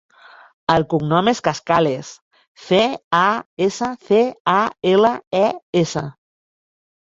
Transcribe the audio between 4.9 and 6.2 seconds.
ela, e, essa.